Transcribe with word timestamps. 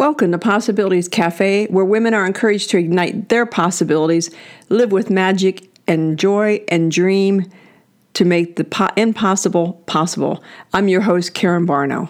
Welcome 0.00 0.32
to 0.32 0.38
Possibilities 0.38 1.08
Cafe, 1.08 1.66
where 1.66 1.84
women 1.84 2.14
are 2.14 2.24
encouraged 2.24 2.70
to 2.70 2.78
ignite 2.78 3.28
their 3.28 3.44
possibilities, 3.44 4.30
live 4.70 4.92
with 4.92 5.10
magic 5.10 5.68
and 5.86 6.18
joy, 6.18 6.64
and 6.68 6.90
dream 6.90 7.44
to 8.14 8.24
make 8.24 8.56
the 8.56 8.64
po- 8.64 8.88
impossible 8.96 9.74
possible. 9.84 10.42
I'm 10.72 10.88
your 10.88 11.02
host, 11.02 11.34
Karen 11.34 11.66
Barno. 11.66 12.08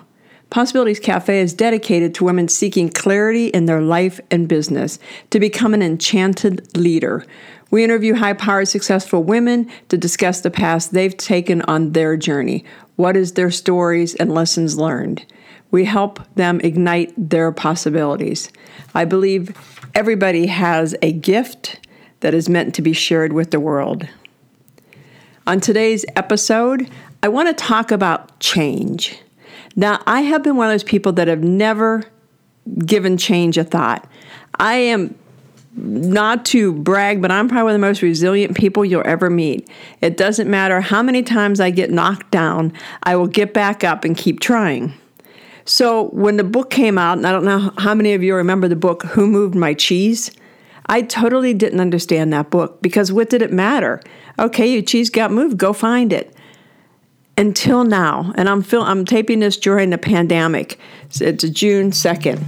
Possibilities 0.50 1.00
Cafe 1.00 1.40
is 1.40 1.53
dedicated 1.53 2.14
to 2.14 2.24
women 2.24 2.46
seeking 2.46 2.91
clarity 2.91 3.48
in 3.48 3.66
their 3.66 3.82
life 3.82 4.20
and 4.30 4.46
business 4.46 5.00
to 5.30 5.41
become 5.41 5.75
an 5.75 5.82
enchanted 5.82 6.77
leader. 6.77 7.27
We 7.72 7.82
interview 7.82 8.14
high 8.14 8.34
powered, 8.34 8.68
successful 8.68 9.25
women 9.25 9.68
to 9.88 9.98
discuss 9.98 10.43
the 10.43 10.50
paths 10.52 10.86
they've 10.86 11.16
taken 11.16 11.61
on 11.62 11.91
their 11.91 12.16
journey. 12.16 12.64
What 12.95 13.16
is 13.16 13.32
their 13.32 13.50
stories 13.50 14.14
and 14.14 14.32
lessons 14.32 14.79
learned? 14.79 15.27
We 15.71 15.84
help 15.84 16.21
them 16.34 16.61
ignite 16.62 17.12
their 17.16 17.52
possibilities. 17.52 18.50
I 18.95 19.05
believe 19.05 19.56
everybody 19.95 20.46
has 20.46 20.95
a 21.02 21.12
gift 21.12 21.80
that 22.20 22.34
is 22.34 22.48
meant 22.48 22.74
to 22.74 22.83
be 22.83 22.93
shared 22.93 23.33
with 23.33 23.51
the 23.51 23.60
world. 23.60 24.09
On 25.46 25.60
today's 25.60 26.05
episode, 26.16 26.88
I 27.23 27.29
want 27.29 27.48
to 27.48 27.55
talk 27.55 27.91
about 27.91 28.38
change. 28.41 29.19
Now, 29.77 30.02
I 30.06 30.23
have 30.23 30.43
been 30.43 30.56
one 30.56 30.66
of 30.69 30.73
those 30.73 30.84
people 30.84 31.12
that 31.12 31.29
have 31.29 31.43
never 31.43 32.05
given 32.84 33.16
change 33.16 33.57
a 33.57 33.65
thought. 33.65 34.09
I 34.59 34.74
am 34.74 35.15
not 35.77 36.45
to 36.46 36.73
brag, 36.73 37.23
but 37.23 37.30
I'm 37.30 37.48
probably 37.48 37.65
one 37.65 37.74
of 37.74 37.80
the 37.80 37.87
most 37.87 38.02
resilient 38.02 38.57
people 38.57 38.84
you'll 38.84 39.07
ever 39.07 39.30
meet. 39.30 39.68
It 40.01 40.16
doesn't 40.16 40.51
matter 40.51 40.80
how 40.80 41.02
many 41.02 41.23
times 41.23 41.60
I 41.60 41.71
get 41.71 41.91
knocked 41.91 42.30
down, 42.30 42.73
I 43.02 43.16
will 43.16 43.29
get 43.29 43.55
back 43.55 43.84
up 43.84 44.05
and 44.05 44.16
keep 44.16 44.41
trying. 44.41 44.95
So 45.64 46.09
when 46.09 46.37
the 46.37 46.45
book 46.45 46.70
came 46.70 46.98
out, 46.98 47.19
and 47.19 47.27
I 47.27 47.32
don't 47.32 47.45
know 47.45 47.73
how 47.78 47.95
many 47.95 48.14
of 48.14 48.23
you 48.23 48.34
remember 48.34 48.68
the 48.68 48.77
book, 48.77 49.02
Who 49.05 49.27
Moved 49.27 49.55
My 49.55 49.74
Cheese? 49.74 50.30
I 50.87 51.02
totally 51.02 51.54
didn't 51.54 51.80
understand 51.80 52.32
that 52.32 52.51
book 52.51 52.82
because 52.82 53.12
what 53.12 53.30
did 53.30 53.43
it 53.43 53.52
matter? 53.52 54.02
Okay, 54.38 54.66
your 54.66 54.82
cheese 54.82 55.09
got 55.10 55.30
moved, 55.30 55.57
go 55.57 55.73
find 55.73 56.12
it. 56.12 56.35
Until 57.38 57.85
now, 57.85 58.32
and 58.35 58.48
I'm 58.48 58.65
I'm 58.73 59.04
taping 59.04 59.40
this 59.40 59.57
during 59.57 59.90
the 59.90 59.98
pandemic. 59.98 60.79
It's 61.20 61.45
June 61.45 61.90
2nd. 61.90 62.42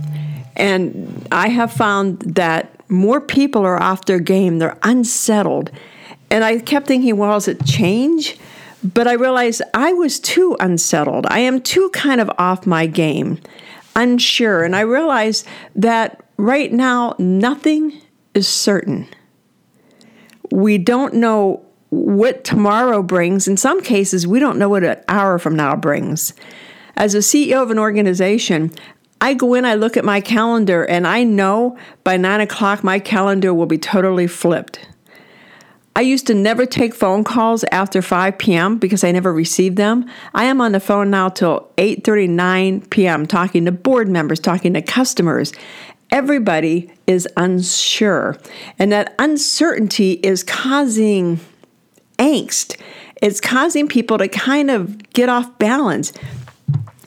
And 0.57 1.27
I 1.33 1.49
have 1.49 1.73
found 1.73 2.21
that 2.21 2.91
more 2.91 3.21
people 3.21 3.63
are 3.63 3.81
off 3.81 4.05
their 4.05 4.19
game. 4.19 4.59
They're 4.59 4.77
unsettled. 4.83 5.71
And 6.31 6.45
I 6.45 6.59
kept 6.59 6.87
thinking, 6.87 7.17
well, 7.17 7.37
is 7.37 7.49
it 7.49 7.65
change? 7.65 8.39
But 8.85 9.07
I 9.07 9.13
realized 9.13 9.63
I 9.75 9.93
was 9.93 10.19
too 10.19 10.57
unsettled. 10.59 11.27
I 11.29 11.41
am 11.41 11.61
too 11.61 11.91
kind 11.91 12.21
of 12.21 12.31
off 12.39 12.67
my 12.67 12.87
game, 12.87 13.41
unsure. 13.95 14.65
And 14.65 14.75
I 14.75 14.81
realized 14.81 15.47
that 15.77 16.25
right 16.37 16.73
now, 16.73 17.15
nothing 17.19 18.01
is 18.35 18.49
certain. 18.49 19.09
We 20.51 20.79
don't 20.79 21.15
know 21.15 21.65
what 21.91 22.43
tomorrow 22.43 23.03
brings. 23.03 23.47
In 23.47 23.57
some 23.57 23.83
cases, 23.83 24.27
we 24.27 24.41
don't 24.41 24.59
know 24.59 24.69
what 24.69 24.83
an 24.83 24.99
hour 25.09 25.39
from 25.39 25.55
now 25.55 25.77
brings. 25.77 26.33
As 26.97 27.15
a 27.15 27.19
CEO 27.19 27.63
of 27.63 27.71
an 27.71 27.79
organization, 27.79 28.73
I 29.21 29.35
go 29.35 29.55
in, 29.55 29.65
I 29.65 29.75
look 29.75 29.97
at 29.97 30.05
my 30.05 30.21
calendar, 30.21 30.85
and 30.85 31.07
I 31.07 31.23
know 31.23 31.79
by 32.03 32.17
nine 32.17 32.41
o'clock 32.41 32.83
my 32.83 32.99
calendar 32.99 33.55
will 33.55 33.67
be 33.67 33.79
totally 33.79 34.27
flipped. 34.27 34.89
I 35.95 36.01
used 36.01 36.27
to 36.29 36.35
never 36.35 36.65
take 36.65 36.95
phone 36.95 37.23
calls 37.23 37.65
after 37.65 38.01
5 38.01 38.39
p.m. 38.39 38.79
because 38.79 39.05
I 39.05 39.13
never 39.13 39.33
received 39.33 39.77
them. 39.77 40.09
I 40.33 40.45
am 40.45 40.61
on 40.61 40.73
the 40.73 40.81
phone 40.81 41.11
now 41.11 41.29
till 41.29 41.69
8:39 41.77 42.89
p.m. 42.89 43.27
talking 43.27 43.67
to 43.67 43.73
board 43.73 44.09
members, 44.09 44.41
talking 44.41 44.73
to 44.75 44.83
customers. 44.83 45.53
Everybody 46.11 46.91
is 47.07 47.29
unsure, 47.37 48.39
and 48.79 48.91
that 48.93 49.15
uncertainty 49.19 50.13
is 50.23 50.43
causing 50.43 51.41
angst. 52.19 52.81
It's 53.21 53.41
causing 53.41 53.87
people 53.87 54.19
to 54.19 54.29
kind 54.29 54.71
of 54.71 55.13
get 55.13 55.29
off 55.29 55.59
balance. 55.59 56.13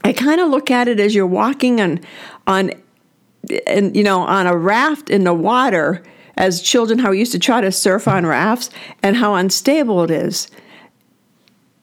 I 0.03 0.13
kind 0.13 0.39
of 0.39 0.49
look 0.49 0.69
at 0.69 0.87
it 0.87 0.99
as 0.99 1.15
you're 1.15 1.25
walking 1.25 1.81
on 1.81 1.99
on 2.45 2.71
and 3.65 3.95
you 3.95 4.03
know 4.03 4.21
on 4.21 4.45
a 4.45 4.55
raft 4.55 5.09
in 5.09 5.23
the 5.23 5.33
water 5.33 6.03
as 6.37 6.61
children 6.61 6.99
how 6.99 7.11
we 7.11 7.19
used 7.19 7.31
to 7.31 7.39
try 7.39 7.61
to 7.61 7.71
surf 7.71 8.07
on 8.07 8.25
rafts 8.25 8.69
and 9.01 9.17
how 9.17 9.35
unstable 9.35 10.03
it 10.03 10.11
is. 10.11 10.49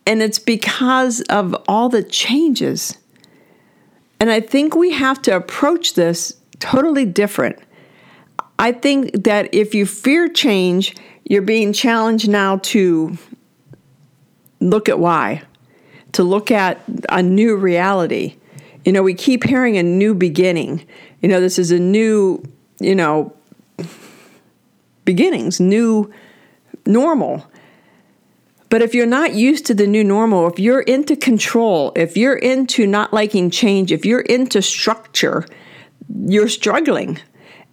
And 0.07 0.21
it's 0.23 0.39
because 0.39 1.21
of 1.23 1.55
all 1.69 1.89
the 1.89 2.03
changes. 2.03 2.99
And 4.19 4.31
I 4.31 4.41
think 4.41 4.75
we 4.75 4.93
have 4.93 5.23
to 5.23 5.37
approach 5.37 5.95
this 5.95 6.37
totally 6.59 7.05
different. 7.05 7.59
I 8.59 8.73
think 8.73 9.25
that 9.25 9.53
if 9.53 9.75
you 9.75 9.87
fear 9.87 10.29
change, 10.29 10.95
you're 11.25 11.43
being 11.43 11.73
challenged 11.73 12.29
now 12.29 12.59
to 12.59 13.17
look 14.61 14.89
at 14.89 14.99
why, 14.99 15.43
to 16.13 16.23
look 16.23 16.51
at 16.51 16.81
a 17.09 17.23
new 17.23 17.57
reality. 17.57 18.37
You 18.85 18.93
know, 18.93 19.03
we 19.03 19.15
keep 19.15 19.45
hearing 19.45 19.77
a 19.79 19.83
new 19.83 20.15
beginning. 20.15 20.87
You 21.21 21.29
know, 21.29 21.41
this 21.41 21.59
is 21.59 21.71
a 21.71 21.79
new, 21.79 22.43
you 22.81 22.95
know, 22.95 23.35
beginnings, 25.05 25.61
new 25.61 26.13
normal. 26.87 27.47
But 28.69 28.83
if 28.83 28.95
you're 28.95 29.07
not 29.07 29.35
used 29.35 29.67
to 29.67 29.75
the 29.75 29.87
new 29.87 30.03
normal, 30.03 30.49
if 30.49 30.59
you're 30.59 30.81
into 30.81 31.15
control, 31.15 31.93
if 31.95 32.17
you're 32.17 32.37
into 32.37 32.87
not 32.87 33.13
liking 33.13 33.51
change, 33.51 33.93
if 33.93 34.07
you're 34.07 34.21
into 34.21 34.63
structure, 34.63 35.45
you're 36.09 36.49
struggling. 36.49 37.19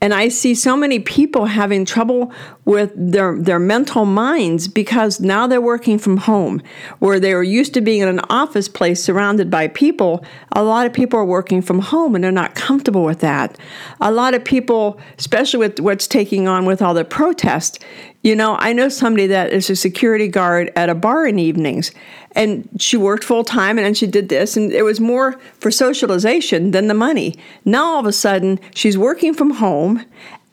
And 0.01 0.13
I 0.13 0.29
see 0.29 0.55
so 0.55 0.77
many 0.77 0.99
people 0.99 1.45
having 1.45 1.83
trouble 1.83 2.31
with 2.63 2.93
their, 2.95 3.37
their 3.37 3.59
mental 3.59 4.05
minds 4.05 4.67
because 4.67 5.19
now 5.19 5.45
they're 5.45 5.59
working 5.59 5.99
from 5.99 6.17
home, 6.17 6.61
where 6.99 7.19
they 7.19 7.33
were 7.33 7.43
used 7.43 7.73
to 7.73 7.81
being 7.81 8.01
in 8.01 8.07
an 8.07 8.21
office 8.29 8.69
place 8.69 9.03
surrounded 9.03 9.51
by 9.51 9.67
people. 9.67 10.23
A 10.53 10.63
lot 10.63 10.85
of 10.85 10.93
people 10.93 11.19
are 11.19 11.25
working 11.25 11.61
from 11.61 11.79
home 11.79 12.15
and 12.15 12.23
they're 12.23 12.31
not 12.31 12.55
comfortable 12.55 13.03
with 13.03 13.19
that. 13.19 13.57
A 13.99 14.11
lot 14.11 14.33
of 14.33 14.43
people, 14.45 14.99
especially 15.17 15.59
with 15.59 15.79
what's 15.81 16.07
taking 16.07 16.47
on 16.47 16.65
with 16.65 16.81
all 16.81 16.93
the 16.93 17.03
protests, 17.03 17.79
you 18.21 18.35
know, 18.35 18.57
I 18.59 18.73
know 18.73 18.89
somebody 18.89 19.27
that 19.27 19.53
is 19.53 19.69
a 19.69 19.75
security 19.75 20.27
guard 20.27 20.71
at 20.75 20.89
a 20.89 20.95
bar 20.95 21.25
in 21.25 21.39
evenings, 21.39 21.91
and 22.33 22.67
she 22.77 22.97
worked 22.97 23.23
full 23.23 23.43
time 23.43 23.77
and 23.77 23.85
then 23.85 23.93
she 23.93 24.07
did 24.07 24.29
this, 24.29 24.57
and 24.57 24.71
it 24.71 24.83
was 24.83 24.99
more 24.99 25.39
for 25.59 25.71
socialization 25.71 26.71
than 26.71 26.87
the 26.87 26.93
money. 26.93 27.35
Now 27.63 27.93
all 27.93 27.99
of 27.99 28.05
a 28.05 28.11
sudden, 28.11 28.59
she's 28.75 28.97
working 28.97 29.33
from 29.33 29.51
home 29.51 30.05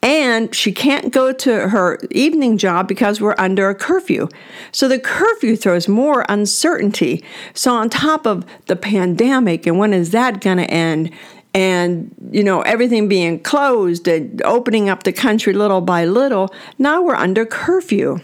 and 0.02 0.54
she 0.54 0.70
can't 0.70 1.12
go 1.12 1.32
to 1.32 1.68
her 1.70 1.98
evening 2.12 2.58
job 2.58 2.86
because 2.86 3.20
we're 3.20 3.34
under 3.38 3.68
a 3.68 3.74
curfew. 3.74 4.28
So 4.70 4.86
the 4.86 5.00
curfew 5.00 5.56
throws 5.56 5.88
more 5.88 6.24
uncertainty. 6.28 7.24
So, 7.54 7.74
on 7.74 7.90
top 7.90 8.26
of 8.26 8.46
the 8.66 8.76
pandemic 8.76 9.66
and 9.66 9.78
when 9.78 9.92
is 9.92 10.12
that 10.12 10.40
going 10.40 10.58
to 10.58 10.70
end? 10.70 11.10
And 11.56 12.14
you 12.30 12.44
know 12.44 12.60
everything 12.60 13.08
being 13.08 13.40
closed 13.40 14.06
and 14.06 14.42
opening 14.42 14.90
up 14.90 15.04
the 15.04 15.12
country 15.12 15.54
little 15.54 15.80
by 15.80 16.04
little 16.04 16.54
now 16.78 17.02
we're 17.02 17.16
under 17.16 17.46
curfew. 17.46 18.20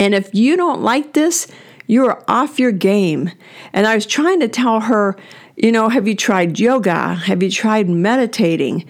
And 0.00 0.14
if 0.14 0.34
you 0.34 0.56
don't 0.56 0.82
like 0.82 1.14
this 1.14 1.46
you're 1.88 2.24
off 2.26 2.58
your 2.58 2.72
game. 2.72 3.30
And 3.72 3.86
i 3.86 3.94
was 3.94 4.04
trying 4.04 4.40
to 4.40 4.48
tell 4.48 4.80
her 4.80 5.16
you 5.56 5.70
know 5.70 5.88
have 5.88 6.08
you 6.08 6.16
tried 6.16 6.58
yoga? 6.58 7.14
Have 7.14 7.42
you 7.42 7.50
tried 7.50 7.88
meditating? 7.88 8.84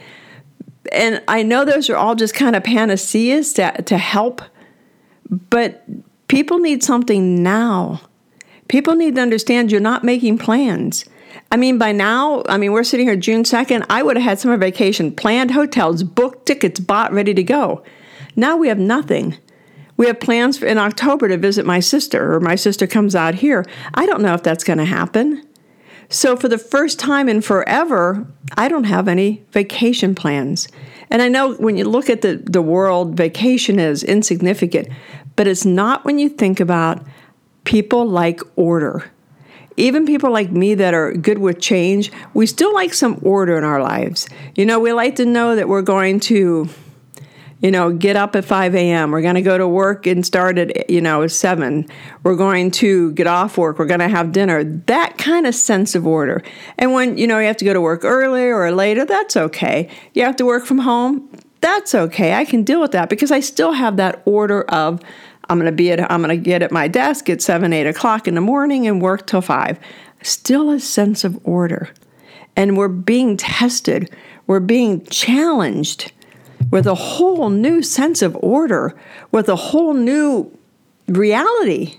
And 0.90 1.22
i 1.28 1.42
know 1.42 1.66
those 1.66 1.90
are 1.90 1.96
all 1.96 2.14
just 2.14 2.34
kind 2.34 2.56
of 2.56 2.64
panaceas 2.64 3.52
to, 3.54 3.70
to 3.82 3.98
help 3.98 4.40
but 5.50 5.84
people 6.28 6.58
need 6.58 6.84
something 6.84 7.42
now. 7.42 8.00
People 8.68 8.94
need 8.94 9.16
to 9.16 9.20
understand 9.20 9.72
you're 9.72 9.80
not 9.80 10.04
making 10.04 10.38
plans 10.38 11.04
I 11.50 11.56
mean, 11.56 11.78
by 11.78 11.92
now, 11.92 12.42
I 12.48 12.58
mean, 12.58 12.72
we're 12.72 12.84
sitting 12.84 13.06
here 13.06 13.16
June 13.16 13.44
2nd. 13.44 13.86
I 13.88 14.02
would 14.02 14.16
have 14.16 14.24
had 14.24 14.38
summer 14.38 14.56
vacation 14.56 15.14
planned, 15.14 15.52
hotels, 15.52 16.02
booked, 16.02 16.46
tickets 16.46 16.80
bought, 16.80 17.12
ready 17.12 17.34
to 17.34 17.42
go. 17.42 17.82
Now 18.34 18.56
we 18.56 18.68
have 18.68 18.78
nothing. 18.78 19.36
We 19.96 20.06
have 20.06 20.20
plans 20.20 20.62
in 20.62 20.76
October 20.76 21.28
to 21.28 21.38
visit 21.38 21.64
my 21.64 21.80
sister, 21.80 22.34
or 22.34 22.40
my 22.40 22.54
sister 22.54 22.86
comes 22.86 23.14
out 23.14 23.36
here. 23.36 23.64
I 23.94 24.06
don't 24.06 24.20
know 24.20 24.34
if 24.34 24.42
that's 24.42 24.64
going 24.64 24.78
to 24.78 24.84
happen. 24.84 25.42
So, 26.08 26.36
for 26.36 26.48
the 26.48 26.58
first 26.58 27.00
time 27.00 27.28
in 27.28 27.40
forever, 27.40 28.26
I 28.56 28.68
don't 28.68 28.84
have 28.84 29.08
any 29.08 29.42
vacation 29.50 30.14
plans. 30.14 30.68
And 31.10 31.22
I 31.22 31.28
know 31.28 31.54
when 31.54 31.76
you 31.76 31.84
look 31.84 32.10
at 32.10 32.22
the, 32.22 32.36
the 32.36 32.62
world, 32.62 33.16
vacation 33.16 33.78
is 33.78 34.04
insignificant, 34.04 34.88
but 35.34 35.46
it's 35.46 35.64
not 35.64 36.04
when 36.04 36.18
you 36.18 36.28
think 36.28 36.60
about 36.60 37.04
people 37.64 38.06
like 38.06 38.40
order 38.54 39.10
even 39.76 40.06
people 40.06 40.30
like 40.30 40.50
me 40.50 40.74
that 40.74 40.94
are 40.94 41.12
good 41.12 41.38
with 41.38 41.60
change, 41.60 42.10
we 42.34 42.46
still 42.46 42.72
like 42.72 42.94
some 42.94 43.18
order 43.22 43.56
in 43.58 43.64
our 43.64 43.82
lives. 43.82 44.28
You 44.54 44.66
know, 44.66 44.80
we 44.80 44.92
like 44.92 45.16
to 45.16 45.26
know 45.26 45.56
that 45.56 45.68
we're 45.68 45.82
going 45.82 46.20
to, 46.20 46.68
you 47.60 47.70
know, 47.70 47.92
get 47.92 48.16
up 48.16 48.34
at 48.36 48.44
5 48.44 48.74
a.m. 48.74 49.10
We're 49.10 49.22
going 49.22 49.34
to 49.34 49.42
go 49.42 49.58
to 49.58 49.68
work 49.68 50.06
and 50.06 50.24
start 50.24 50.58
at, 50.58 50.88
you 50.88 51.00
know, 51.00 51.26
7. 51.26 51.86
We're 52.22 52.36
going 52.36 52.70
to 52.72 53.12
get 53.12 53.26
off 53.26 53.58
work. 53.58 53.78
We're 53.78 53.86
going 53.86 54.00
to 54.00 54.08
have 54.08 54.32
dinner. 54.32 54.64
That 54.64 55.18
kind 55.18 55.46
of 55.46 55.54
sense 55.54 55.94
of 55.94 56.06
order. 56.06 56.42
And 56.78 56.92
when, 56.92 57.18
you 57.18 57.26
know, 57.26 57.38
you 57.38 57.46
have 57.46 57.56
to 57.58 57.64
go 57.64 57.72
to 57.74 57.80
work 57.80 58.04
earlier 58.04 58.56
or 58.56 58.72
later, 58.72 59.04
that's 59.04 59.36
okay. 59.36 59.90
You 60.14 60.24
have 60.24 60.36
to 60.36 60.46
work 60.46 60.64
from 60.64 60.78
home, 60.78 61.28
that's 61.60 61.94
okay. 61.94 62.34
I 62.34 62.44
can 62.44 62.62
deal 62.62 62.80
with 62.80 62.92
that 62.92 63.08
because 63.08 63.32
I 63.32 63.40
still 63.40 63.72
have 63.72 63.96
that 63.96 64.22
order 64.24 64.62
of 64.62 65.00
I'm 65.48 65.58
going 65.58 65.70
to 65.70 65.76
be 65.76 65.92
at, 65.92 66.10
I'm 66.10 66.22
going 66.22 66.36
to 66.36 66.42
get 66.42 66.62
at 66.62 66.72
my 66.72 66.88
desk 66.88 67.30
at 67.30 67.40
7, 67.40 67.72
8 67.72 67.86
o'clock 67.86 68.26
in 68.26 68.34
the 68.34 68.40
morning 68.40 68.86
and 68.86 69.00
work 69.00 69.26
till 69.26 69.40
5. 69.40 69.78
Still 70.22 70.70
a 70.70 70.80
sense 70.80 71.24
of 71.24 71.38
order. 71.44 71.90
And 72.56 72.76
we're 72.76 72.88
being 72.88 73.36
tested, 73.36 74.10
we're 74.46 74.60
being 74.60 75.04
challenged 75.06 76.12
with 76.70 76.86
a 76.86 76.94
whole 76.94 77.50
new 77.50 77.82
sense 77.82 78.22
of 78.22 78.36
order, 78.40 78.98
with 79.30 79.48
a 79.48 79.56
whole 79.56 79.94
new 79.94 80.50
reality. 81.06 81.98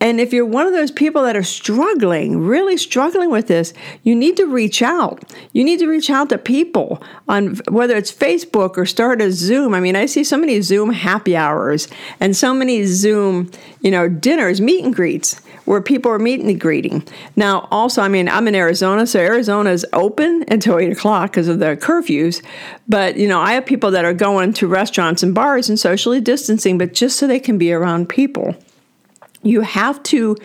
And 0.00 0.20
if 0.20 0.32
you're 0.32 0.46
one 0.46 0.66
of 0.66 0.72
those 0.72 0.92
people 0.92 1.22
that 1.24 1.36
are 1.36 1.42
struggling, 1.42 2.38
really 2.38 2.76
struggling 2.76 3.30
with 3.30 3.48
this, 3.48 3.74
you 4.04 4.14
need 4.14 4.36
to 4.36 4.46
reach 4.46 4.80
out. 4.80 5.24
You 5.52 5.64
need 5.64 5.80
to 5.80 5.88
reach 5.88 6.08
out 6.08 6.28
to 6.28 6.38
people 6.38 7.02
on 7.28 7.56
whether 7.68 7.96
it's 7.96 8.12
Facebook 8.12 8.78
or 8.78 8.86
start 8.86 9.20
a 9.20 9.32
Zoom. 9.32 9.74
I 9.74 9.80
mean, 9.80 9.96
I 9.96 10.06
see 10.06 10.22
so 10.22 10.36
many 10.36 10.60
Zoom 10.60 10.90
happy 10.90 11.36
hours 11.36 11.88
and 12.20 12.36
so 12.36 12.54
many 12.54 12.84
Zoom, 12.84 13.50
you 13.80 13.90
know, 13.90 14.08
dinners, 14.08 14.60
meet 14.60 14.84
and 14.84 14.94
greets 14.94 15.40
where 15.64 15.82
people 15.82 16.10
are 16.10 16.18
meeting 16.18 16.48
and 16.48 16.60
greeting. 16.60 17.06
Now, 17.36 17.68
also, 17.70 18.00
I 18.00 18.08
mean, 18.08 18.26
I'm 18.26 18.48
in 18.48 18.54
Arizona, 18.54 19.06
so 19.06 19.20
Arizona 19.20 19.70
is 19.70 19.84
open 19.92 20.44
until 20.48 20.78
8 20.78 20.92
o'clock 20.92 21.32
because 21.32 21.46
of 21.46 21.58
the 21.58 21.76
curfews. 21.76 22.42
But, 22.88 23.18
you 23.18 23.28
know, 23.28 23.38
I 23.38 23.52
have 23.52 23.66
people 23.66 23.90
that 23.90 24.06
are 24.06 24.14
going 24.14 24.54
to 24.54 24.66
restaurants 24.66 25.22
and 25.22 25.34
bars 25.34 25.68
and 25.68 25.78
socially 25.78 26.22
distancing, 26.22 26.78
but 26.78 26.94
just 26.94 27.18
so 27.18 27.26
they 27.26 27.40
can 27.40 27.58
be 27.58 27.70
around 27.70 28.08
people. 28.08 28.56
You 29.48 29.62
have 29.62 30.02
to 30.04 30.36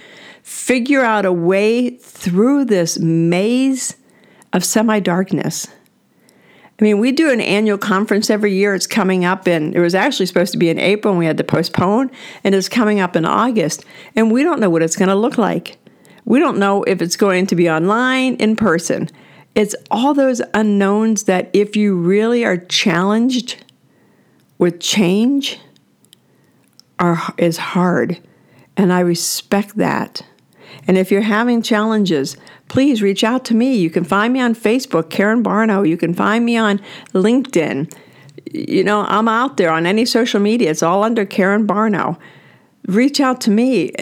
figure 0.44 1.02
out 1.02 1.26
a 1.26 1.34
way 1.34 1.90
through 1.90 2.66
this 2.66 2.98
maze 3.00 3.98
of 4.54 4.64
semi 4.64 5.00
darkness. 5.02 5.68
I 6.80 6.84
mean, 6.84 7.00
we 7.00 7.12
do 7.12 7.30
an 7.30 7.42
annual 7.42 7.78
conference 7.78 8.30
every 8.30 8.54
year. 8.54 8.74
It's 8.74 8.88
coming 8.88 9.26
up 9.26 9.48
in, 9.48 9.74
it 9.74 9.80
was 9.80 9.94
actually 9.94 10.26
supposed 10.26 10.54
to 10.54 10.58
be 10.58 10.70
in 10.70 10.80
April 10.80 11.12
and 11.12 11.20
we 11.20 11.26
had 11.26 11.38
to 11.38 11.44
postpone, 11.44 12.12
and 12.44 12.56
it's 12.56 12.70
coming 12.70 13.00
up 13.00 13.16
in 13.16 13.26
August. 13.26 13.86
And 14.16 14.32
we 14.32 14.42
don't 14.42 14.60
know 14.60 14.70
what 14.70 14.82
it's 14.82 14.96
going 14.96 15.10
to 15.10 15.16
look 15.16 15.38
like. 15.38 15.78
We 16.26 16.40
don't 16.40 16.58
know 16.58 16.84
if 16.84 17.02
it's 17.02 17.18
going 17.18 17.48
to 17.48 17.56
be 17.56 17.70
online, 17.70 18.36
in 18.36 18.56
person. 18.56 19.10
It's 19.54 19.76
all 19.92 20.14
those 20.14 20.42
unknowns 20.54 21.24
that 21.24 21.50
if 21.54 21.76
you 21.76 21.96
really 21.96 22.44
are 22.46 22.58
challenged 22.58 23.64
with 24.58 24.80
change, 24.80 25.60
are, 27.00 27.22
is 27.38 27.58
hard. 27.58 28.20
And 28.78 28.92
I 28.92 29.02
respect 29.02 29.78
that. 29.78 30.24
And 30.88 30.98
if 30.98 31.12
you're 31.12 31.22
having 31.22 31.62
challenges, 31.62 32.38
please 32.68 33.02
reach 33.02 33.24
out 33.24 33.46
to 33.46 33.56
me. 33.56 33.76
You 33.76 33.90
can 33.90 34.04
find 34.04 34.34
me 34.34 34.42
on 34.42 34.56
Facebook, 34.56 35.10
Karen 35.10 35.44
Barno. 35.44 35.88
You 35.88 35.98
can 35.98 36.14
find 36.14 36.44
me 36.46 36.58
on 36.58 36.82
LinkedIn. 37.14 37.94
You 38.52 38.84
know, 38.84 39.06
I'm 39.08 39.28
out 39.28 39.58
there 39.58 39.72
on 39.72 39.86
any 39.86 40.06
social 40.06 40.40
media. 40.40 40.72
It's 40.72 40.84
all 40.84 41.04
under 41.04 41.26
Karen 41.26 41.68
Barno. 41.68 42.18
Reach 42.88 43.20
out 43.20 43.40
to 43.42 43.52
me. 43.52 43.94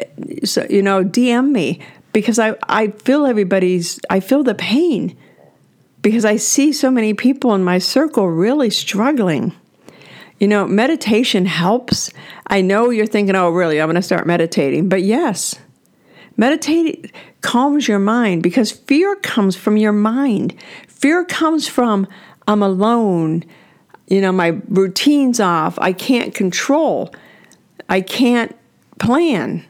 So, 0.43 0.65
you 0.69 0.81
know, 0.81 1.03
DM 1.03 1.51
me 1.51 1.81
because 2.13 2.39
I, 2.39 2.55
I 2.67 2.87
feel 2.87 3.25
everybody's, 3.25 3.99
I 4.09 4.19
feel 4.19 4.43
the 4.43 4.55
pain 4.55 5.15
because 6.01 6.25
I 6.25 6.37
see 6.37 6.73
so 6.73 6.89
many 6.89 7.13
people 7.13 7.53
in 7.53 7.63
my 7.63 7.77
circle 7.77 8.27
really 8.27 8.69
struggling. 8.69 9.53
You 10.41 10.49
know, 10.49 10.67
meditation 10.67 11.45
helps. 11.45 12.11
I 12.47 12.59
know 12.61 12.89
you're 12.89 13.05
thinking, 13.05 13.35
oh, 13.35 13.49
really, 13.49 13.79
I'm 13.79 13.87
going 13.87 13.95
to 13.95 14.01
start 14.01 14.27
meditating. 14.27 14.89
But 14.89 15.03
yes, 15.03 15.55
Meditating 16.37 17.11
calms 17.41 17.87
your 17.87 17.99
mind 17.99 18.43
because 18.43 18.71
fear 18.71 19.15
comes 19.17 19.55
from 19.55 19.77
your 19.77 19.91
mind. 19.91 20.55
Fear 20.87 21.25
comes 21.25 21.67
from, 21.67 22.07
I'm 22.47 22.63
alone, 22.63 23.43
you 24.07 24.21
know, 24.21 24.31
my 24.31 24.59
routine's 24.67 25.39
off, 25.39 25.77
I 25.79 25.93
can't 25.93 26.33
control, 26.33 27.13
I 27.89 28.01
can't 28.01 28.55
plan. 28.99 29.65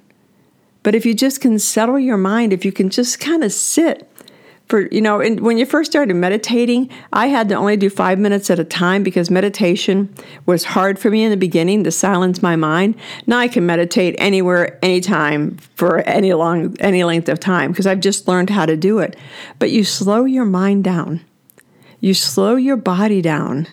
But 0.83 0.95
if 0.95 1.05
you 1.05 1.13
just 1.13 1.41
can 1.41 1.59
settle 1.59 1.99
your 1.99 2.17
mind, 2.17 2.53
if 2.53 2.65
you 2.65 2.71
can 2.71 2.89
just 2.89 3.19
kind 3.19 3.43
of 3.43 3.51
sit 3.51 4.10
for 4.71 4.87
you 4.89 5.01
know 5.01 5.19
and 5.19 5.41
when 5.41 5.57
you 5.57 5.65
first 5.65 5.91
started 5.91 6.13
meditating 6.13 6.89
i 7.11 7.27
had 7.27 7.49
to 7.49 7.55
only 7.55 7.75
do 7.75 7.89
five 7.89 8.17
minutes 8.17 8.49
at 8.49 8.57
a 8.57 8.63
time 8.63 9.03
because 9.03 9.29
meditation 9.29 10.11
was 10.45 10.63
hard 10.63 10.97
for 10.97 11.09
me 11.09 11.25
in 11.25 11.29
the 11.29 11.35
beginning 11.35 11.83
to 11.83 11.91
silence 11.91 12.41
my 12.41 12.55
mind. 12.55 12.95
Now 13.27 13.39
i 13.39 13.49
can 13.49 13.65
meditate 13.65 14.15
anywhere 14.17 14.79
anytime 14.81 15.57
for 15.75 15.99
any 16.07 16.31
long 16.33 16.77
any 16.79 17.03
length 17.03 17.27
of 17.27 17.37
time 17.37 17.71
because 17.71 17.85
i've 17.85 17.99
just 17.99 18.29
learned 18.29 18.49
how 18.49 18.65
to 18.65 18.77
do 18.77 18.99
it. 18.99 19.17
But 19.59 19.71
you 19.71 19.83
slow 19.83 20.23
your 20.23 20.45
mind 20.45 20.85
down. 20.85 21.19
You 21.99 22.13
slow 22.13 22.55
your 22.55 22.77
body 22.77 23.21
down 23.21 23.67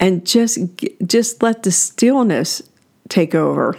and 0.00 0.24
just 0.24 0.58
just 1.04 1.42
let 1.42 1.64
the 1.64 1.70
stillness 1.70 2.62
take 3.10 3.34
over 3.34 3.76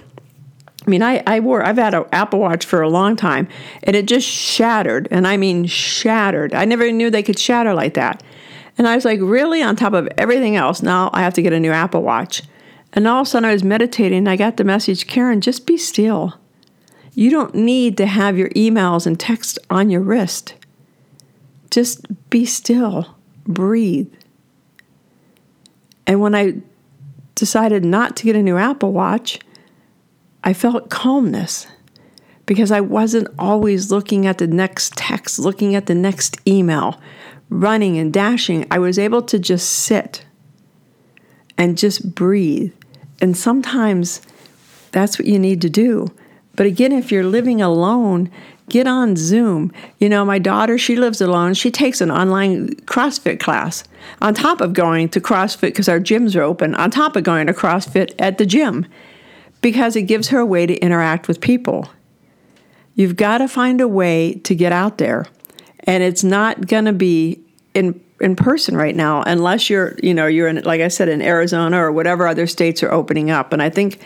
I 0.85 0.89
mean, 0.89 1.01
I, 1.01 1.23
I 1.25 1.39
wore, 1.39 1.65
I've 1.65 1.77
had 1.77 1.93
an 1.93 2.05
Apple 2.11 2.39
Watch 2.39 2.65
for 2.65 2.81
a 2.81 2.89
long 2.89 3.15
time 3.15 3.47
and 3.83 3.95
it 3.95 4.05
just 4.05 4.27
shattered. 4.27 5.07
And 5.11 5.27
I 5.27 5.37
mean, 5.37 5.65
shattered. 5.65 6.53
I 6.53 6.65
never 6.65 6.91
knew 6.91 7.09
they 7.09 7.23
could 7.23 7.39
shatter 7.39 7.73
like 7.73 7.93
that. 7.93 8.21
And 8.77 8.87
I 8.87 8.95
was 8.95 9.05
like, 9.05 9.19
really? 9.21 9.61
On 9.61 9.75
top 9.75 9.93
of 9.93 10.09
everything 10.17 10.55
else, 10.55 10.81
now 10.81 11.09
I 11.13 11.21
have 11.21 11.33
to 11.35 11.41
get 11.41 11.53
a 11.53 11.59
new 11.59 11.71
Apple 11.71 12.01
Watch. 12.01 12.43
And 12.91 13.07
all 13.07 13.21
of 13.21 13.27
a 13.27 13.29
sudden 13.29 13.49
I 13.49 13.53
was 13.53 13.63
meditating 13.63 14.19
and 14.19 14.29
I 14.29 14.35
got 14.35 14.57
the 14.57 14.63
message 14.63 15.07
Karen, 15.07 15.41
just 15.41 15.65
be 15.65 15.77
still. 15.77 16.35
You 17.13 17.29
don't 17.29 17.55
need 17.55 17.97
to 17.97 18.05
have 18.05 18.37
your 18.37 18.49
emails 18.49 19.05
and 19.05 19.19
text 19.19 19.59
on 19.69 19.89
your 19.89 20.01
wrist. 20.01 20.55
Just 21.69 22.05
be 22.29 22.45
still, 22.45 23.15
breathe. 23.45 24.11
And 26.05 26.19
when 26.19 26.35
I 26.35 26.55
decided 27.35 27.85
not 27.85 28.15
to 28.17 28.25
get 28.25 28.35
a 28.35 28.43
new 28.43 28.57
Apple 28.57 28.91
Watch, 28.91 29.39
I 30.43 30.53
felt 30.53 30.89
calmness 30.89 31.67
because 32.45 32.71
I 32.71 32.81
wasn't 32.81 33.29
always 33.39 33.91
looking 33.91 34.27
at 34.27 34.37
the 34.37 34.47
next 34.47 34.93
text, 34.95 35.39
looking 35.39 35.75
at 35.75 35.85
the 35.85 35.95
next 35.95 36.37
email, 36.47 36.99
running 37.49 37.97
and 37.97 38.11
dashing. 38.11 38.67
I 38.69 38.79
was 38.79 38.99
able 38.99 39.21
to 39.23 39.39
just 39.39 39.69
sit 39.69 40.25
and 41.57 41.77
just 41.77 42.13
breathe. 42.13 42.73
And 43.21 43.37
sometimes 43.37 44.21
that's 44.91 45.17
what 45.17 45.27
you 45.27 45.39
need 45.39 45.61
to 45.61 45.69
do. 45.69 46.07
But 46.55 46.65
again, 46.65 46.91
if 46.91 47.11
you're 47.11 47.23
living 47.23 47.61
alone, 47.61 48.29
get 48.69 48.85
on 48.85 49.15
Zoom. 49.15 49.71
You 49.97 50.09
know, 50.09 50.25
my 50.25 50.39
daughter, 50.39 50.77
she 50.77 50.95
lives 50.95 51.21
alone. 51.21 51.53
She 51.53 51.71
takes 51.71 52.01
an 52.01 52.11
online 52.11 52.69
CrossFit 52.85 53.39
class 53.39 53.83
on 54.21 54.33
top 54.33 54.61
of 54.61 54.73
going 54.73 55.09
to 55.09 55.21
CrossFit 55.21 55.61
because 55.61 55.89
our 55.89 55.99
gyms 55.99 56.35
are 56.35 56.43
open, 56.43 56.75
on 56.75 56.91
top 56.91 57.15
of 57.15 57.23
going 57.23 57.47
to 57.47 57.53
CrossFit 57.53 58.13
at 58.19 58.37
the 58.37 58.45
gym 58.45 58.85
because 59.63 59.95
it 59.95 60.03
gives 60.03 60.27
her 60.27 60.37
a 60.37 60.45
way 60.45 60.67
to 60.67 60.75
interact 60.75 61.27
with 61.27 61.41
people. 61.41 61.89
You've 62.93 63.15
got 63.15 63.39
to 63.39 63.47
find 63.47 63.81
a 63.81 63.87
way 63.87 64.35
to 64.43 64.53
get 64.53 64.71
out 64.71 64.99
there. 64.99 65.25
And 65.79 66.03
it's 66.03 66.23
not 66.23 66.67
going 66.67 66.85
to 66.85 66.93
be 66.93 67.41
in 67.73 67.99
in 68.21 68.35
person 68.35 68.77
right 68.77 68.95
now 68.95 69.21
unless 69.23 69.69
you're, 69.69 69.97
you 70.01 70.13
know, 70.13 70.27
you're 70.27 70.47
in 70.47 70.61
like 70.63 70.81
I 70.81 70.89
said 70.89 71.09
in 71.09 71.21
Arizona 71.21 71.83
or 71.83 71.91
whatever 71.91 72.27
other 72.27 72.45
states 72.45 72.83
are 72.83 72.91
opening 72.91 73.31
up. 73.31 73.51
And 73.51 73.61
I 73.61 73.69
think 73.69 73.99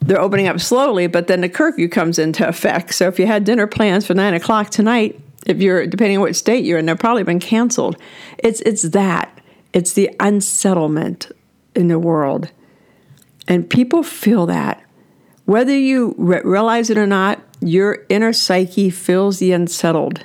they're 0.00 0.20
opening 0.20 0.46
up 0.46 0.60
slowly, 0.60 1.08
but 1.08 1.26
then 1.26 1.40
the 1.40 1.48
curfew 1.48 1.88
comes 1.88 2.18
into 2.18 2.46
effect. 2.46 2.94
So 2.94 3.08
if 3.08 3.18
you 3.18 3.26
had 3.26 3.44
dinner 3.44 3.66
plans 3.66 4.06
for 4.06 4.14
nine 4.14 4.34
o'clock 4.34 4.70
tonight, 4.70 5.20
if 5.46 5.60
you're 5.60 5.86
depending 5.86 6.18
on 6.18 6.22
what 6.22 6.36
state 6.36 6.64
you're 6.64 6.78
in, 6.78 6.86
they've 6.86 6.98
probably 6.98 7.24
been 7.24 7.40
canceled. 7.40 7.96
It's 8.38 8.60
it's 8.60 8.82
that. 8.82 9.36
It's 9.72 9.94
the 9.94 10.14
unsettlement 10.20 11.30
in 11.74 11.88
the 11.88 11.98
world. 11.98 12.50
And 13.48 13.68
people 13.68 14.02
feel 14.02 14.46
that. 14.46 14.82
Whether 15.50 15.76
you 15.76 16.14
re- 16.16 16.42
realize 16.44 16.90
it 16.90 16.96
or 16.96 17.08
not, 17.08 17.40
your 17.60 18.06
inner 18.08 18.32
psyche 18.32 18.88
feels 18.88 19.40
the 19.40 19.50
unsettled. 19.50 20.24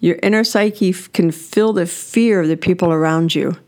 Your 0.00 0.18
inner 0.22 0.44
psyche 0.44 0.88
f- 0.88 1.12
can 1.12 1.30
feel 1.30 1.74
the 1.74 1.84
fear 1.84 2.40
of 2.40 2.48
the 2.48 2.56
people 2.56 2.90
around 2.90 3.34
you. 3.34 3.58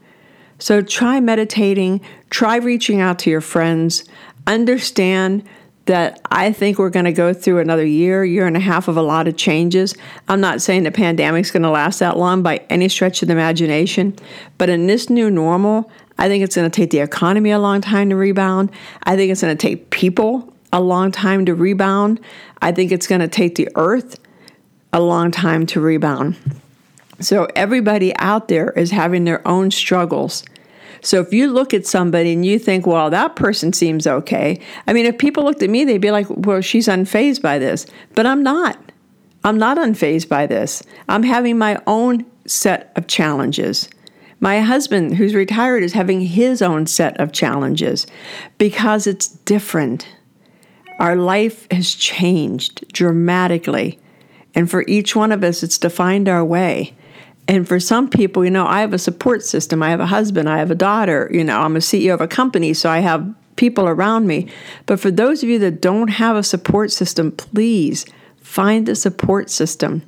So 0.59 0.81
try 0.81 1.21
meditating, 1.21 2.01
try 2.31 2.57
reaching 2.57 3.03
out 3.03 3.19
to 3.19 3.29
your 3.29 3.43
friends, 3.43 4.05
understand 4.47 5.47
that 5.85 6.23
I 6.31 6.53
think 6.53 6.79
we're 6.79 6.89
going 6.89 7.05
to 7.05 7.13
go 7.13 7.35
through 7.35 7.59
another 7.59 7.85
year, 7.85 8.25
year 8.25 8.47
and 8.47 8.57
a 8.57 8.61
half 8.61 8.89
of 8.89 8.97
a 8.97 9.03
lot 9.03 9.29
of 9.29 9.37
changes. 9.37 9.95
I'm 10.27 10.41
not 10.41 10.63
saying 10.63 10.85
the 10.85 10.91
pandemic's 10.91 11.51
going 11.51 11.65
to 11.65 11.69
last 11.71 11.99
that 11.99 12.17
long 12.17 12.43
by 12.43 12.65
any 12.71 12.89
stretch 12.89 13.21
of 13.21 13.29
the 13.29 13.35
imagination, 13.35 14.17
but 14.57 14.71
in 14.71 14.87
this 14.87 15.11
new 15.11 15.31
normal, 15.31 15.91
I 16.17 16.29
think 16.29 16.43
it's 16.43 16.57
going 16.57 16.71
to 16.71 16.75
take 16.75 16.89
the 16.89 17.01
economy 17.01 17.51
a 17.51 17.59
long 17.59 17.83
time 17.83 18.09
to 18.09 18.17
rebound. 18.17 18.71
I 19.03 19.17
think 19.17 19.31
it's 19.31 19.43
going 19.43 19.55
to 19.55 19.61
take 19.61 19.91
people 19.91 20.54
a 20.75 20.81
long 20.81 21.13
time 21.13 21.47
to 21.47 21.55
rebound. 21.55 22.21
I 22.61 22.73
think 22.73 22.93
it's 22.93 23.07
going 23.07 23.21
to 23.21 23.29
take 23.29 23.55
the 23.55 23.69
earth 23.77 24.19
a 24.93 25.01
long 25.01 25.31
time 25.31 25.65
to 25.67 25.81
rebound. 25.81 26.37
So 27.21 27.47
everybody 27.55 28.15
out 28.17 28.49
there 28.49 28.71
is 28.71 28.91
having 28.91 29.25
their 29.25 29.47
own 29.47 29.71
struggles. 29.71 30.45
So 31.01 31.21
if 31.21 31.33
you 31.33 31.53
look 31.53 31.73
at 31.73 31.87
somebody 31.87 32.33
and 32.33 32.45
you 32.45 32.59
think, 32.59 32.87
well, 32.87 33.09
that 33.11 33.37
person 33.37 33.73
seems 33.73 34.07
okay. 34.07 34.61
I 34.87 34.93
mean, 34.93 35.07
if 35.07 35.17
people 35.17 35.45
looked 35.45 35.63
at 35.63 35.71
me, 35.71 35.85
they'd 35.85 35.99
be 35.99 36.11
like, 36.11 36.27
well, 36.29 36.61
she's 36.61 36.89
unfazed 36.89 37.41
by 37.41 37.59
this. 37.59 37.87
But 38.15 38.27
I'm 38.27 38.43
not. 38.43 38.77
I'm 39.45 39.59
not 39.59 39.77
unfazed 39.77 40.29
by 40.29 40.47
this. 40.47 40.83
I'm 41.09 41.23
having 41.23 41.57
my 41.57 41.81
own 41.87 42.27
set 42.47 42.93
of 42.97 43.07
challenges. 43.07 43.89
My 44.41 44.61
husband, 44.61 45.17
who's 45.17 45.35
retired, 45.35 45.85
is 45.85 45.93
having 45.93 46.23
his 46.23 46.63
own 46.63 46.87
set 46.87 47.19
of 47.21 47.33
challenges 47.33 48.07
because 48.59 49.07
it's 49.07 49.29
different. 49.29 50.09
Our 50.99 51.17
life 51.17 51.67
has 51.71 51.95
changed 51.95 52.87
dramatically. 52.93 53.99
And 54.55 54.71
for 54.71 54.85
each 54.87 55.17
one 55.17 55.33
of 55.33 55.43
us, 55.43 55.63
it's 55.63 55.79
to 55.79 55.91
find 55.91 56.29
our 56.29 56.45
way. 56.45 56.95
And 57.47 57.69
for 57.69 57.79
some 57.79 58.09
people, 58.09 58.45
you 58.45 58.51
know, 58.51 58.67
I 58.67 58.81
have 58.81 58.93
a 58.93 58.99
support 58.99 59.43
system. 59.45 59.83
I 59.83 59.91
have 59.91 60.01
a 60.01 60.07
husband, 60.07 60.49
I 60.49 60.59
have 60.59 60.71
a 60.71 60.77
daughter, 60.77 61.29
you 61.33 61.45
know, 61.45 61.61
I'm 61.61 61.77
a 61.77 61.81
CEO 61.81 62.15
of 62.15 62.21
a 62.21 62.29
company, 62.29 62.73
so 62.73 62.89
I 62.89 63.01
have 63.01 63.35
people 63.57 63.87
around 63.87 64.27
me. 64.27 64.49
But 64.87 64.99
for 64.99 65.11
those 65.11 65.43
of 65.43 65.49
you 65.49 65.59
that 65.59 65.81
don't 65.81 66.09
have 66.09 66.37
a 66.37 66.43
support 66.43 66.91
system, 66.91 67.33
please 67.33 68.07
find 68.41 68.89
a 68.89 68.97
support 68.97 69.51
system. 69.51 70.03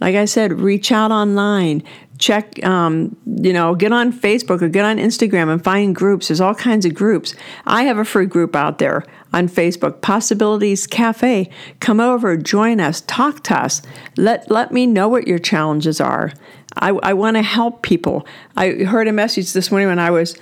Like 0.00 0.14
I 0.14 0.24
said, 0.26 0.60
reach 0.60 0.92
out 0.92 1.10
online, 1.10 1.82
check, 2.18 2.62
um, 2.64 3.16
you 3.24 3.52
know, 3.52 3.74
get 3.74 3.92
on 3.92 4.12
Facebook 4.12 4.60
or 4.60 4.68
get 4.68 4.84
on 4.84 4.98
Instagram 4.98 5.50
and 5.50 5.62
find 5.62 5.94
groups. 5.94 6.28
There's 6.28 6.40
all 6.40 6.54
kinds 6.54 6.84
of 6.84 6.94
groups. 6.94 7.34
I 7.64 7.84
have 7.84 7.96
a 7.96 8.04
free 8.04 8.26
group 8.26 8.54
out 8.54 8.78
there 8.78 9.04
on 9.36 9.48
Facebook, 9.48 10.00
Possibilities 10.00 10.86
Cafe. 10.86 11.50
Come 11.80 12.00
over, 12.00 12.38
join 12.38 12.80
us, 12.80 13.02
talk 13.02 13.42
to 13.44 13.54
us. 13.54 13.82
Let, 14.16 14.50
let 14.50 14.72
me 14.72 14.86
know 14.86 15.08
what 15.08 15.28
your 15.28 15.38
challenges 15.38 16.00
are. 16.00 16.32
I, 16.78 16.90
I 17.02 17.12
want 17.12 17.36
to 17.36 17.42
help 17.42 17.82
people. 17.82 18.26
I 18.56 18.70
heard 18.70 19.08
a 19.08 19.12
message 19.12 19.52
this 19.52 19.70
morning 19.70 19.88
when 19.88 19.98
I 19.98 20.10
was 20.10 20.38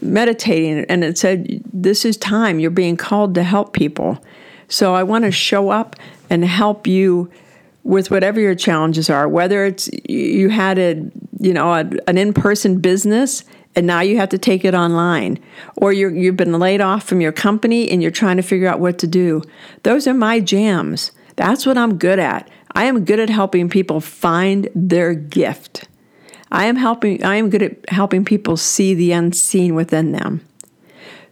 meditating, 0.00 0.86
and 0.86 1.04
it 1.04 1.18
said, 1.18 1.62
This 1.70 2.06
is 2.06 2.16
time. 2.16 2.60
You're 2.60 2.70
being 2.70 2.96
called 2.96 3.34
to 3.34 3.42
help 3.42 3.74
people. 3.74 4.22
So 4.68 4.94
I 4.94 5.02
want 5.02 5.24
to 5.24 5.30
show 5.30 5.68
up 5.68 5.96
and 6.30 6.42
help 6.44 6.86
you 6.86 7.30
with 7.82 8.10
whatever 8.10 8.38
your 8.38 8.54
challenges 8.54 9.08
are 9.08 9.26
whether 9.26 9.64
it's 9.64 9.88
you 10.06 10.50
had 10.50 10.78
a 10.78 10.96
you 11.38 11.52
know 11.54 11.72
a, 11.72 11.90
an 12.06 12.18
in-person 12.18 12.78
business 12.78 13.42
and 13.76 13.86
now 13.86 14.00
you 14.00 14.16
have 14.16 14.30
to 14.30 14.38
take 14.38 14.64
it 14.64 14.74
online. 14.74 15.38
Or 15.76 15.92
you 15.92 16.08
you've 16.08 16.36
been 16.36 16.58
laid 16.58 16.80
off 16.80 17.04
from 17.04 17.20
your 17.20 17.32
company 17.32 17.90
and 17.90 18.02
you're 18.02 18.10
trying 18.10 18.36
to 18.36 18.42
figure 18.42 18.68
out 18.68 18.80
what 18.80 18.98
to 18.98 19.06
do. 19.06 19.42
Those 19.82 20.06
are 20.06 20.14
my 20.14 20.40
jams. 20.40 21.12
That's 21.36 21.64
what 21.64 21.78
i'm 21.78 21.96
good 21.96 22.18
at. 22.18 22.50
I 22.72 22.84
am 22.84 23.04
good 23.04 23.20
at 23.20 23.30
helping 23.30 23.68
people 23.68 24.00
find 24.00 24.68
their 24.74 25.14
gift. 25.14 25.88
I 26.50 26.66
am 26.66 26.76
helping 26.76 27.22
i 27.22 27.36
am 27.36 27.50
good 27.50 27.62
at 27.62 27.88
helping 27.88 28.24
people 28.24 28.56
see 28.56 28.94
the 28.94 29.12
unseen 29.12 29.74
within 29.74 30.12
them. 30.12 30.46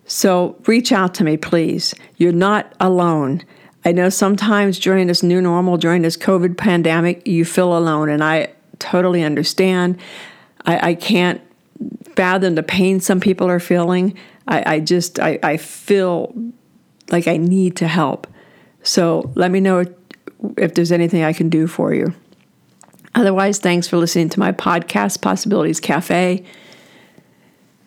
So 0.07 0.57
reach 0.66 0.92
out 0.92 1.14
to 1.14 1.25
me 1.25 1.37
please. 1.37 1.95
You're 2.16 2.33
not 2.33 2.73
alone. 2.80 3.42
I 3.85 3.92
know 3.92 4.09
sometimes 4.09 4.78
during 4.78 5.07
this 5.07 5.23
new 5.23 5.40
normal, 5.40 5.76
during 5.76 6.02
this 6.02 6.16
COVID 6.16 6.57
pandemic, 6.57 7.26
you 7.26 7.45
feel 7.45 7.76
alone, 7.76 8.09
and 8.09 8.23
I 8.23 8.52
totally 8.78 9.23
understand. 9.23 9.99
I, 10.66 10.90
I 10.90 10.95
can't 10.95 11.40
fathom 12.19 12.57
the 12.57 12.65
pain 12.65 12.99
some 12.99 13.21
people 13.21 13.49
are 13.49 13.61
feeling. 13.61 14.13
I, 14.49 14.75
I 14.75 14.81
just, 14.81 15.21
I, 15.21 15.39
I 15.41 15.57
feel 15.57 16.35
like 17.13 17.29
I 17.29 17.37
need 17.37 17.77
to 17.77 17.87
help. 17.87 18.27
So 18.83 19.31
let 19.37 19.53
me 19.53 19.61
know 19.61 19.85
if 20.57 20.75
there's 20.75 20.91
anything 20.91 21.23
I 21.23 21.33
can 21.33 21.49
do 21.49 21.69
for 21.69 21.95
you. 21.95 22.13
Otherwise, 23.15 23.61
thanks 23.61 23.87
for 23.87 23.99
listening 23.99 24.31
to 24.31 24.41
my 24.41 24.51
podcast, 24.51 25.23
Possibilities 25.23 25.79
Cafe. 25.79 26.45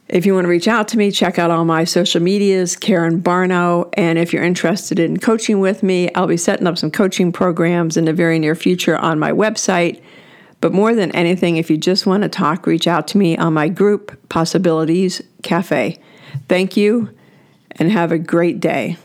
If 0.07 0.25
you 0.25 0.33
want 0.33 0.45
to 0.45 0.49
reach 0.49 0.69
out 0.69 0.87
to 0.89 0.97
me, 0.97 1.11
check 1.11 1.37
out 1.37 1.51
all 1.51 1.65
my 1.65 1.83
social 1.83 2.21
medias, 2.21 2.77
Karen 2.77 3.21
Barno. 3.21 3.89
And 3.97 4.17
if 4.17 4.31
you're 4.31 4.45
interested 4.45 4.97
in 4.97 5.19
coaching 5.19 5.59
with 5.59 5.83
me, 5.83 6.09
I'll 6.15 6.25
be 6.25 6.37
setting 6.37 6.67
up 6.67 6.77
some 6.77 6.89
coaching 6.89 7.33
programs 7.33 7.97
in 7.97 8.05
the 8.05 8.13
very 8.13 8.39
near 8.39 8.55
future 8.55 8.97
on 8.97 9.19
my 9.19 9.33
website. 9.33 10.01
But 10.61 10.73
more 10.73 10.93
than 10.93 11.11
anything, 11.11 11.57
if 11.57 11.69
you 11.69 11.77
just 11.77 12.05
want 12.05 12.23
to 12.23 12.29
talk, 12.29 12.67
reach 12.67 12.87
out 12.87 13.07
to 13.09 13.17
me 13.17 13.35
on 13.35 13.53
my 13.53 13.67
group, 13.67 14.17
Possibilities 14.29 15.21
Cafe. 15.41 15.99
Thank 16.47 16.77
you 16.77 17.09
and 17.71 17.91
have 17.91 18.11
a 18.11 18.19
great 18.19 18.59
day. 18.59 18.97